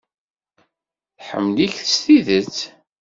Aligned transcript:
Tḥemmel-ik 1.17 1.75
s 1.91 1.93
tidet. 2.03 2.57